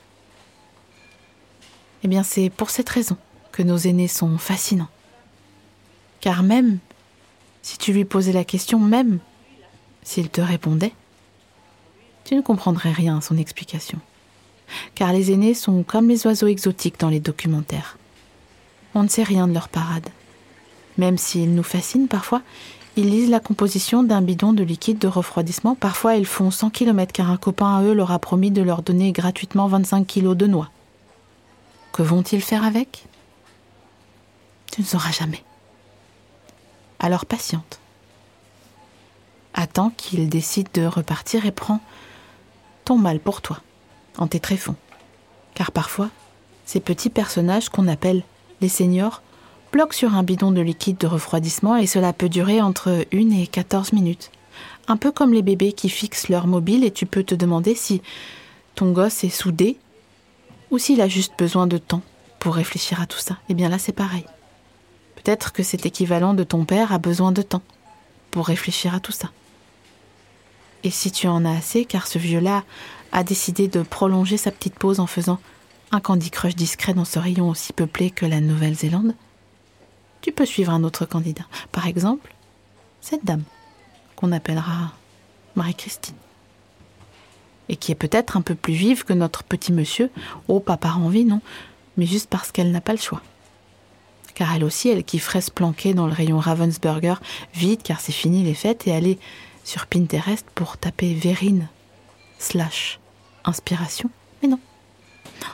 Eh 2.02 2.08
bien, 2.08 2.24
c'est 2.24 2.50
pour 2.50 2.70
cette 2.70 2.88
raison 2.88 3.16
que 3.52 3.62
nos 3.62 3.76
aînés 3.76 4.08
sont 4.08 4.38
fascinants. 4.38 4.88
Car 6.20 6.42
même 6.42 6.78
si 7.62 7.78
tu 7.78 7.92
lui 7.92 8.04
posais 8.04 8.32
la 8.32 8.42
question, 8.42 8.80
même 8.80 9.20
s'il 10.02 10.30
te 10.30 10.40
répondait, 10.40 10.92
tu 12.24 12.34
ne 12.34 12.40
comprendrais 12.40 12.90
rien 12.90 13.18
à 13.18 13.20
son 13.20 13.38
explication. 13.38 14.00
Car 14.96 15.12
les 15.12 15.30
aînés 15.30 15.54
sont 15.54 15.84
comme 15.84 16.08
les 16.08 16.26
oiseaux 16.26 16.48
exotiques 16.48 16.98
dans 16.98 17.08
les 17.08 17.20
documentaires. 17.20 17.98
On 18.96 19.04
ne 19.04 19.08
sait 19.08 19.22
rien 19.22 19.46
de 19.46 19.54
leur 19.54 19.68
parade. 19.68 20.08
Même 20.98 21.18
s'ils 21.18 21.54
nous 21.54 21.62
fascinent 21.62 22.08
parfois, 22.08 22.42
ils 22.96 23.10
lisent 23.10 23.30
la 23.30 23.40
composition 23.40 24.02
d'un 24.02 24.22
bidon 24.22 24.54
de 24.54 24.64
liquide 24.64 24.98
de 24.98 25.06
refroidissement. 25.06 25.74
Parfois, 25.74 26.16
ils 26.16 26.26
font 26.26 26.50
100 26.50 26.70
km 26.70 27.12
car 27.12 27.30
un 27.30 27.36
copain 27.36 27.76
à 27.76 27.82
eux 27.82 27.92
leur 27.92 28.10
a 28.10 28.18
promis 28.18 28.50
de 28.50 28.62
leur 28.62 28.82
donner 28.82 29.12
gratuitement 29.12 29.66
25 29.66 30.06
kg 30.06 30.34
de 30.34 30.46
noix. 30.46 30.70
Que 31.92 32.02
vont-ils 32.02 32.40
faire 32.40 32.64
avec? 32.64 33.06
Tu 34.72 34.80
ne 34.80 34.86
sauras 34.86 35.12
jamais. 35.12 35.44
Alors 36.98 37.26
patiente. 37.26 37.80
Attends 39.52 39.90
qu'ils 39.90 40.28
décident 40.28 40.70
de 40.74 40.86
repartir 40.86 41.46
et 41.46 41.52
prends 41.52 41.80
ton 42.84 42.96
mal 42.98 43.20
pour 43.20 43.42
toi, 43.42 43.60
en 44.18 44.26
tes 44.26 44.40
tréfonds. 44.40 44.76
Car 45.54 45.72
parfois, 45.72 46.08
ces 46.64 46.80
petits 46.80 47.10
personnages 47.10 47.68
qu'on 47.68 47.88
appelle 47.88 48.22
les 48.60 48.68
seniors 48.68 49.22
bloque 49.76 49.92
sur 49.92 50.14
un 50.14 50.22
bidon 50.22 50.52
de 50.52 50.62
liquide 50.62 50.96
de 50.96 51.06
refroidissement 51.06 51.76
et 51.76 51.86
cela 51.86 52.14
peut 52.14 52.30
durer 52.30 52.62
entre 52.62 53.04
1 53.12 53.30
et 53.32 53.46
14 53.46 53.92
minutes. 53.92 54.30
Un 54.88 54.96
peu 54.96 55.12
comme 55.12 55.34
les 55.34 55.42
bébés 55.42 55.74
qui 55.74 55.90
fixent 55.90 56.30
leur 56.30 56.46
mobile 56.46 56.82
et 56.82 56.90
tu 56.90 57.04
peux 57.04 57.22
te 57.22 57.34
demander 57.34 57.74
si 57.74 58.00
ton 58.74 58.92
gosse 58.92 59.22
est 59.22 59.28
soudé 59.28 59.76
ou 60.70 60.78
s'il 60.78 61.02
a 61.02 61.08
juste 61.08 61.34
besoin 61.36 61.66
de 61.66 61.76
temps 61.76 62.00
pour 62.38 62.54
réfléchir 62.54 63.02
à 63.02 63.06
tout 63.06 63.18
ça. 63.18 63.36
Eh 63.50 63.54
bien 63.54 63.68
là, 63.68 63.78
c'est 63.78 63.92
pareil. 63.92 64.24
Peut-être 65.16 65.52
que 65.52 65.62
cet 65.62 65.84
équivalent 65.84 66.32
de 66.32 66.42
ton 66.42 66.64
père 66.64 66.94
a 66.94 66.98
besoin 66.98 67.30
de 67.30 67.42
temps 67.42 67.62
pour 68.30 68.46
réfléchir 68.46 68.94
à 68.94 69.00
tout 69.00 69.12
ça. 69.12 69.28
Et 70.84 70.90
si 70.90 71.10
tu 71.10 71.28
en 71.28 71.44
as 71.44 71.54
assez, 71.54 71.84
car 71.84 72.06
ce 72.06 72.18
vieux-là 72.18 72.64
a 73.12 73.24
décidé 73.24 73.68
de 73.68 73.82
prolonger 73.82 74.38
sa 74.38 74.52
petite 74.52 74.78
pause 74.78 75.00
en 75.00 75.06
faisant 75.06 75.38
un 75.92 76.00
Candy 76.00 76.30
Crush 76.30 76.56
discret 76.56 76.94
dans 76.94 77.04
ce 77.04 77.18
rayon 77.18 77.50
aussi 77.50 77.74
peuplé 77.74 78.10
que 78.10 78.24
la 78.24 78.40
Nouvelle-Zélande, 78.40 79.14
tu 80.26 80.32
peux 80.32 80.44
suivre 80.44 80.72
un 80.72 80.82
autre 80.82 81.06
candidat. 81.06 81.46
Par 81.70 81.86
exemple, 81.86 82.34
cette 83.00 83.24
dame, 83.24 83.44
qu'on 84.16 84.32
appellera 84.32 84.90
Marie-Christine. 85.54 86.16
Et 87.68 87.76
qui 87.76 87.92
est 87.92 87.94
peut-être 87.94 88.36
un 88.36 88.40
peu 88.40 88.56
plus 88.56 88.72
vive 88.72 89.04
que 89.04 89.12
notre 89.12 89.44
petit 89.44 89.72
monsieur, 89.72 90.10
oh, 90.48 90.58
pas 90.58 90.76
par 90.76 90.98
envie, 90.98 91.24
non, 91.24 91.40
mais 91.96 92.06
juste 92.06 92.28
parce 92.28 92.50
qu'elle 92.50 92.72
n'a 92.72 92.80
pas 92.80 92.90
le 92.90 92.98
choix. 92.98 93.22
Car 94.34 94.52
elle 94.52 94.64
aussi, 94.64 94.88
elle 94.88 95.04
kifferait 95.04 95.40
se 95.40 95.52
planquer 95.52 95.94
dans 95.94 96.08
le 96.08 96.12
rayon 96.12 96.40
Ravensburger, 96.40 97.14
vite 97.54 97.84
car 97.84 98.00
c'est 98.00 98.10
fini 98.10 98.42
les 98.42 98.54
fêtes, 98.54 98.88
et 98.88 98.92
aller 98.92 99.20
sur 99.62 99.86
Pinterest 99.86 100.44
pour 100.56 100.76
taper 100.76 101.14
Vérine 101.14 101.68
slash 102.40 102.98
inspiration. 103.44 104.10
Mais 104.42 104.48
non. 104.48 104.58
Non. 105.42 105.48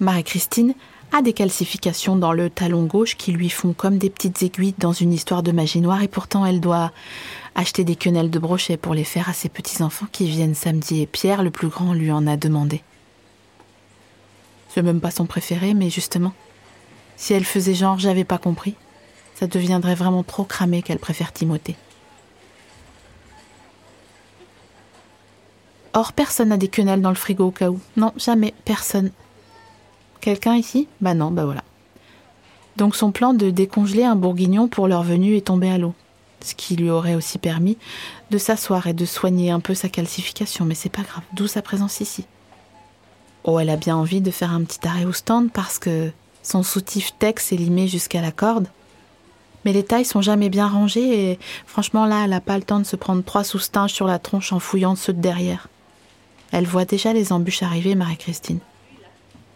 Marie-Christine, 0.00 0.74
a 1.12 1.22
des 1.22 1.32
calcifications 1.32 2.16
dans 2.16 2.32
le 2.32 2.50
talon 2.50 2.84
gauche 2.84 3.16
qui 3.16 3.32
lui 3.32 3.48
font 3.48 3.72
comme 3.72 3.98
des 3.98 4.10
petites 4.10 4.42
aiguilles 4.42 4.74
dans 4.78 4.92
une 4.92 5.12
histoire 5.12 5.42
de 5.42 5.52
magie 5.52 5.80
noire 5.80 6.02
et 6.02 6.08
pourtant 6.08 6.44
elle 6.44 6.60
doit 6.60 6.92
acheter 7.54 7.84
des 7.84 7.96
quenelles 7.96 8.30
de 8.30 8.38
brochet 8.38 8.76
pour 8.76 8.94
les 8.94 9.04
faire 9.04 9.28
à 9.28 9.32
ses 9.32 9.48
petits-enfants 9.48 10.06
qui 10.12 10.28
viennent 10.28 10.54
samedi 10.54 11.02
et 11.02 11.06
Pierre, 11.06 11.42
le 11.42 11.50
plus 11.50 11.68
grand, 11.68 11.92
lui 11.92 12.12
en 12.12 12.26
a 12.26 12.36
demandé. 12.36 12.82
C'est 14.68 14.82
même 14.82 15.00
pas 15.00 15.10
son 15.10 15.26
préféré, 15.26 15.74
mais 15.74 15.90
justement, 15.90 16.34
si 17.16 17.32
elle 17.32 17.44
faisait 17.44 17.74
genre 17.74 17.98
j'avais 17.98 18.24
pas 18.24 18.38
compris, 18.38 18.74
ça 19.34 19.46
deviendrait 19.46 19.94
vraiment 19.94 20.22
trop 20.22 20.44
cramé 20.44 20.82
qu'elle 20.82 20.98
préfère 20.98 21.32
Timothée. 21.32 21.76
Or, 25.94 26.12
personne 26.12 26.50
n'a 26.50 26.56
des 26.56 26.68
quenelles 26.68 27.00
dans 27.00 27.08
le 27.08 27.16
frigo 27.16 27.46
au 27.46 27.50
cas 27.50 27.70
où. 27.70 27.80
Non, 27.96 28.12
jamais, 28.16 28.54
personne. 28.64 29.10
Quelqu'un 30.20 30.56
ici? 30.56 30.88
Bah 31.00 31.14
non, 31.14 31.30
bah 31.30 31.44
voilà. 31.44 31.62
Donc 32.76 32.94
son 32.94 33.10
plan 33.10 33.34
de 33.34 33.50
décongeler 33.50 34.04
un 34.04 34.16
bourguignon 34.16 34.68
pour 34.68 34.88
leur 34.88 35.02
venue 35.02 35.36
est 35.36 35.46
tombé 35.46 35.70
à 35.70 35.78
l'eau. 35.78 35.94
Ce 36.44 36.54
qui 36.54 36.76
lui 36.76 36.90
aurait 36.90 37.16
aussi 37.16 37.38
permis 37.38 37.76
de 38.30 38.38
s'asseoir 38.38 38.86
et 38.86 38.92
de 38.92 39.04
soigner 39.04 39.50
un 39.50 39.60
peu 39.60 39.74
sa 39.74 39.88
calcification, 39.88 40.64
mais 40.64 40.76
c'est 40.76 40.88
pas 40.88 41.02
grave, 41.02 41.24
d'où 41.32 41.48
sa 41.48 41.62
présence 41.62 42.00
ici. 42.00 42.24
Oh, 43.44 43.58
elle 43.58 43.70
a 43.70 43.76
bien 43.76 43.96
envie 43.96 44.20
de 44.20 44.30
faire 44.30 44.52
un 44.52 44.62
petit 44.62 44.86
arrêt 44.86 45.04
au 45.04 45.12
stand 45.12 45.50
parce 45.50 45.78
que 45.78 46.10
son 46.42 46.62
soutif 46.62 47.12
Tex 47.18 47.52
est 47.52 47.56
limé 47.56 47.88
jusqu'à 47.88 48.20
la 48.20 48.30
corde. 48.30 48.68
Mais 49.64 49.72
les 49.72 49.84
tailles 49.84 50.04
sont 50.04 50.22
jamais 50.22 50.48
bien 50.48 50.68
rangées 50.68 51.30
et 51.30 51.38
franchement 51.66 52.06
là, 52.06 52.22
elle 52.24 52.30
n'a 52.30 52.40
pas 52.40 52.56
le 52.56 52.62
temps 52.62 52.78
de 52.78 52.84
se 52.84 52.96
prendre 52.96 53.24
trois 53.24 53.44
soustinges 53.44 53.92
sur 53.92 54.06
la 54.06 54.18
tronche 54.18 54.52
en 54.52 54.60
fouillant 54.60 54.94
ceux 54.94 55.12
de 55.12 55.20
derrière. 55.20 55.68
Elle 56.52 56.66
voit 56.66 56.84
déjà 56.84 57.12
les 57.12 57.32
embûches 57.32 57.62
arriver, 57.62 57.94
Marie-Christine. 57.94 58.60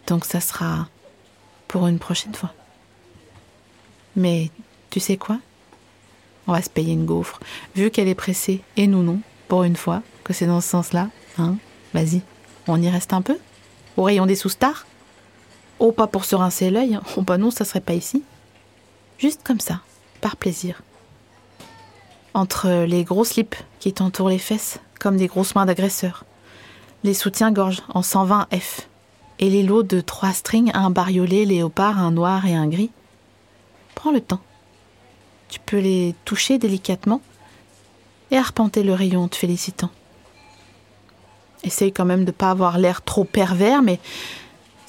Donc 0.06 0.25
ça 0.25 0.40
sera 0.40 0.88
pour 1.68 1.87
une 1.87 1.99
prochaine 1.99 2.35
fois. 2.35 2.52
Mais 4.16 4.50
tu 4.90 5.00
sais 5.00 5.16
quoi? 5.16 5.38
On 6.47 6.52
va 6.52 6.62
se 6.62 6.71
payer 6.71 6.92
une 6.92 7.06
gaufre. 7.06 7.40
Vu 7.75 7.90
qu'elle 7.90 8.09
est 8.09 8.14
pressée, 8.14 8.62
et 8.76 8.87
nous 8.87 9.02
non, 9.02 9.21
pour 9.49 9.62
une 9.62 9.76
fois, 9.76 10.02
que 10.25 10.32
c'est 10.32 10.47
dans 10.47 10.61
ce 10.61 10.68
sens-là, 10.68 11.09
hein 11.38 11.56
Vas-y, 11.94 12.23
on 12.66 12.80
y 12.80 12.88
reste 12.88 13.12
un 13.12 13.23
peu? 13.23 13.38
Au 13.97 14.02
rayon 14.02 14.26
des 14.26 14.37
sous-stars? 14.37 14.87
Oh, 15.78 15.92
pas 15.92 16.06
pour 16.06 16.25
se 16.25 16.35
rincer 16.35 16.71
l'œil. 16.71 16.94
Hein. 16.94 17.02
Oh, 17.16 17.23
bah 17.23 17.38
non, 17.38 17.50
ça 17.50 17.64
serait 17.64 17.80
pas 17.80 17.94
ici. 17.94 18.23
Juste 19.18 19.42
comme 19.44 19.61
ça, 19.61 19.80
par 20.21 20.37
plaisir. 20.37 20.82
Entre 22.35 22.85
les 22.85 23.04
gros 23.04 23.25
slips 23.25 23.56
qui 23.78 23.92
t'entourent 23.92 24.30
les 24.30 24.38
fesses, 24.38 24.78
comme 24.99 25.16
des 25.16 25.26
grosses 25.26 25.54
mains 25.54 25.66
d'agresseurs. 25.66 26.25
Les 27.04 27.14
soutiens-gorge 27.14 27.82
en 27.88 28.02
120 28.02 28.49
F 28.54 28.88
et 29.42 29.50
les 29.50 29.64
lots 29.64 29.82
de 29.82 30.00
trois 30.00 30.32
strings, 30.32 30.70
un 30.72 30.90
bariolé, 30.90 31.44
léopard, 31.44 31.99
un 31.99 32.12
noir 32.12 32.46
et 32.46 32.54
un 32.54 32.68
gris. 32.68 32.92
Prends 33.96 34.12
le 34.12 34.20
temps. 34.20 34.40
Tu 35.49 35.58
peux 35.58 35.80
les 35.80 36.14
toucher 36.25 36.58
délicatement 36.58 37.20
et 38.30 38.37
arpenter 38.37 38.84
le 38.84 38.94
rayon 38.94 39.25
en 39.25 39.28
te 39.28 39.34
félicitant. 39.34 39.90
Essaye 41.64 41.92
quand 41.92 42.04
même 42.04 42.20
de 42.20 42.26
ne 42.26 42.30
pas 42.30 42.52
avoir 42.52 42.78
l'air 42.78 43.02
trop 43.02 43.25
pervers, 43.25 43.82
mais 43.82 43.99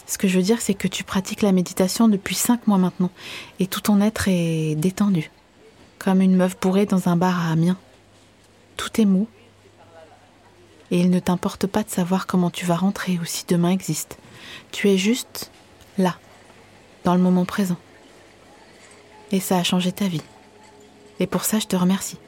ce 0.05 0.19
que 0.19 0.27
je 0.27 0.38
veux 0.38 0.43
dire, 0.43 0.62
c'est 0.62 0.75
que 0.75 0.88
tu 0.88 1.03
pratiques 1.03 1.41
la 1.41 1.51
méditation 1.51 2.07
depuis 2.07 2.36
cinq 2.36 2.67
mois 2.67 2.77
maintenant, 2.77 3.10
et 3.60 3.65
tout 3.65 3.81
ton 3.81 4.01
être 4.01 4.27
est 4.27 4.75
détendu, 4.75 5.31
comme 5.98 6.22
une 6.22 6.36
meuf 6.36 6.60
bourrée 6.60 6.86
dans 6.86 7.10
un 7.10 7.15
bar 7.15 7.43
à 7.43 7.53
Amiens. 7.53 7.77
Tout 8.77 9.01
est 9.01 9.05
mou, 9.05 9.27
et 10.94 11.00
il 11.00 11.10
ne 11.10 11.18
t'importe 11.18 11.66
pas 11.66 11.82
de 11.82 11.90
savoir 11.90 12.28
comment 12.28 12.52
tu 12.52 12.68
vas 12.68 12.76
rentrer 12.76 13.18
ou 13.20 13.26
si 13.26 13.46
demain 13.48 13.72
existe. 13.72 14.20
Tu 14.72 14.92
es 14.92 14.98
juste 14.98 15.50
là, 15.98 16.18
dans 17.04 17.16
le 17.16 17.20
moment 17.20 17.46
présent. 17.46 17.78
Et 19.32 19.40
ça 19.40 19.58
a 19.58 19.64
changé 19.64 19.92
ta 19.92 20.08
vie. 20.08 20.22
Et 21.20 21.26
pour 21.26 21.46
ça, 21.46 21.58
je 21.58 21.66
te 21.66 21.76
remercie. 21.76 22.20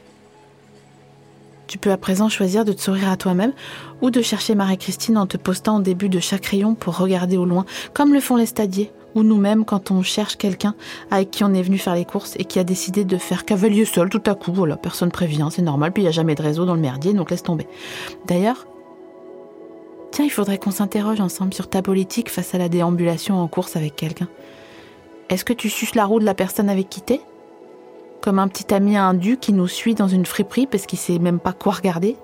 Tu 1.67 1.77
peux 1.77 1.91
à 1.91 1.97
présent 1.97 2.27
choisir 2.27 2.65
de 2.65 2.73
te 2.73 2.81
sourire 2.81 3.09
à 3.09 3.17
toi-même 3.17 3.53
ou 4.01 4.09
de 4.09 4.23
chercher 4.23 4.55
Marie-Christine 4.55 5.19
en 5.19 5.27
te 5.27 5.37
postant 5.37 5.77
au 5.77 5.81
début 5.81 6.09
de 6.09 6.19
chaque 6.19 6.47
rayon 6.47 6.73
pour 6.73 6.97
regarder 6.97 7.37
au 7.37 7.45
loin, 7.45 7.67
comme 7.93 8.15
le 8.15 8.19
font 8.19 8.35
les 8.35 8.47
stadiers, 8.47 8.91
ou 9.15 9.23
nous-mêmes 9.23 9.65
quand 9.65 9.89
on 9.89 10.03
cherche 10.03 10.35
quelqu'un 10.35 10.75
avec 11.09 11.31
qui 11.31 11.43
on 11.43 11.53
est 11.53 11.61
venu 11.61 11.77
faire 11.77 11.95
les 11.95 12.05
courses 12.05 12.35
et 12.37 12.45
qui 12.45 12.59
a 12.59 12.63
décidé 12.63 13.05
de 13.05 13.17
faire 13.17 13.45
cavalier 13.45 13.85
seul 13.85 14.09
tout 14.09 14.21
à 14.25 14.35
coup. 14.35 14.51
Voilà, 14.53 14.75
personne 14.77 15.11
prévient, 15.11 15.47
c'est 15.49 15.61
normal, 15.61 15.91
puis 15.91 16.03
il 16.03 16.05
n'y 16.05 16.09
a 16.09 16.11
jamais 16.11 16.35
de 16.35 16.41
réseau 16.43 16.65
dans 16.65 16.75
le 16.75 16.81
merdier, 16.81 17.13
donc 17.13 17.31
laisse 17.31 17.43
tomber. 17.43 17.67
D'ailleurs, 18.27 18.67
tiens, 20.11 20.25
il 20.25 20.31
faudrait 20.31 20.57
qu'on 20.57 20.71
s'interroge 20.71 21.21
ensemble 21.21 21.53
sur 21.53 21.69
ta 21.69 21.81
politique 21.81 22.29
face 22.29 22.53
à 22.53 22.57
la 22.57 22.69
déambulation 22.69 23.39
en 23.39 23.47
course 23.47 23.75
avec 23.75 23.95
quelqu'un. 23.95 24.27
Est-ce 25.29 25.45
que 25.45 25.53
tu 25.53 25.69
suces 25.69 25.95
la 25.95 26.05
roue 26.05 26.19
de 26.19 26.25
la 26.25 26.35
personne 26.35 26.69
avec 26.69 26.89
qui 26.89 27.01
t'es? 27.01 27.21
Comme 28.21 28.37
un 28.39 28.47
petit 28.47 28.73
ami 28.73 28.97
indu 28.97 29.37
qui 29.37 29.53
nous 29.53 29.67
suit 29.67 29.95
dans 29.95 30.07
une 30.07 30.25
friperie 30.25 30.67
parce 30.67 30.85
qu'il 30.85 30.99
sait 30.99 31.19
même 31.19 31.39
pas 31.39 31.53
quoi 31.53 31.73
regarder? 31.73 32.17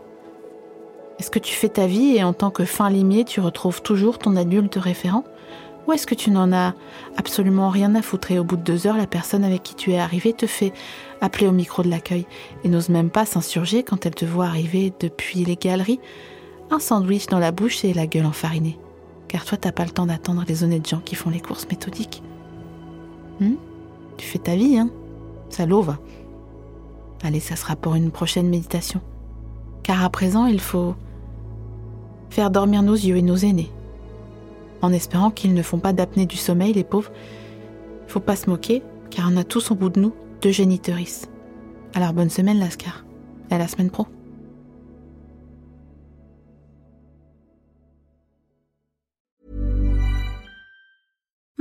Est-ce 1.20 1.30
que 1.30 1.40
tu 1.40 1.54
fais 1.54 1.70
ta 1.70 1.86
vie 1.86 2.16
et 2.16 2.24
en 2.24 2.34
tant 2.34 2.50
que 2.50 2.66
fin 2.66 2.90
limier, 2.90 3.26
tu 3.26 3.40
retrouves 3.40 3.82
toujours 3.82 4.18
ton 4.18 4.36
adulte 4.36 4.76
référent? 4.76 5.24
Ou 5.88 5.94
est-ce 5.94 6.06
que 6.06 6.16
tu 6.16 6.30
n'en 6.30 6.54
as 6.54 6.74
absolument 7.18 7.70
rien 7.70 7.96
à 7.96 8.02
foutre 8.02 8.32
et 8.32 8.40
au 8.40 8.44
bout 8.44 8.58
de 8.58 8.62
deux 8.62 8.88
heures, 8.88 8.98
la 8.98 9.08
personne 9.08 9.44
avec 9.44 9.64
qui 9.64 9.76
tu 9.76 9.92
es 9.92 10.00
arrivé 10.00 10.34
te 10.34 10.46
fait 10.46 10.74
appeler 11.22 11.48
au 11.48 11.52
micro 11.52 11.82
de 11.84 11.90
l'accueil 11.90 12.26
et 12.64 12.70
n'ose 12.70 12.90
même 12.90 13.10
pas 13.10 13.26
s'insurger 13.26 13.84
quand 13.84 14.06
elle 14.06 14.16
te 14.16 14.26
voit 14.26 14.46
arriver 14.46 14.94
depuis 15.00 15.44
les 15.44 15.56
galeries, 15.56 16.00
un 16.70 16.80
sandwich 16.80 17.28
dans 17.28 17.40
la 17.40 17.52
bouche 17.52 17.84
et 17.84 17.94
la 17.94 18.08
gueule 18.08 18.26
enfarinée 18.26 18.78
Car 19.28 19.44
toi, 19.44 19.58
t'as 19.58 19.72
pas 19.72 19.86
le 19.86 19.92
temps 19.92 20.06
d'attendre 20.06 20.44
les 20.48 20.64
honnêtes 20.64 20.88
gens 20.88 21.02
qui 21.04 21.16
font 21.16 21.30
les 21.30 21.40
courses 21.40 21.68
méthodiques. 21.68 22.22
Hmm? 23.40 23.56
Tu 24.18 24.28
fais 24.28 24.40
ta 24.40 24.56
vie, 24.56 24.78
hein? 24.78 24.90
Ça 25.50 25.66
va. 25.66 25.98
Allez, 27.24 27.40
ça 27.40 27.56
sera 27.56 27.76
pour 27.76 27.96
une 27.96 28.12
prochaine 28.12 28.50
méditation. 28.50 29.02
Car 29.84 30.04
à 30.04 30.10
présent, 30.10 30.46
il 30.46 30.60
faut 30.60 30.96
faire 32.30 32.52
dormir 32.52 32.84
nos 32.84 32.94
yeux 32.94 33.18
et 33.18 33.22
nos 33.22 33.36
aînés. 33.36 33.72
En 34.82 34.94
espérant 34.94 35.32
qu'ils 35.32 35.54
ne 35.54 35.62
font 35.62 35.80
pas 35.80 35.94
d'apnée 35.94 36.26
du 36.26 36.38
sommeil, 36.38 36.74
les 36.74 36.84
pauvres. 36.84 37.12
Faut 38.08 38.20
pas 38.20 38.36
se 38.36 38.50
moquer, 38.50 38.82
car 39.10 39.30
on 39.32 39.38
a 39.38 39.44
tous 39.44 39.72
au 39.72 39.76
bout 39.76 39.90
de 39.90 40.00
nous 40.00 40.14
deux 40.42 40.52
génitrices. 40.52 41.30
Alors 41.94 42.14
bonne 42.14 42.30
semaine, 42.30 42.60
Lascar. 42.60 43.06
Et 43.50 43.54
à 43.54 43.58
la 43.58 43.68
semaine 43.68 43.92
pro. 43.92 44.08